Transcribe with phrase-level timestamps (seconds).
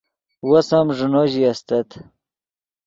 [0.49, 1.89] وس ام ݱینو استت